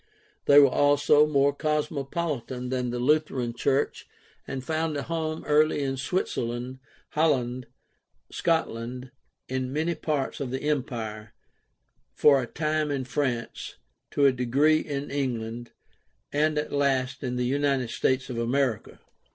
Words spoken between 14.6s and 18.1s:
in England, and at last in the United